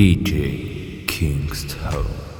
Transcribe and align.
DJ 0.00 1.04
Kingston. 1.06 2.39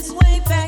this 0.00 0.12
way 0.12 0.40
back. 0.46 0.59